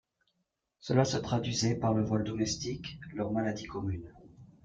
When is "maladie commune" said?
3.31-4.11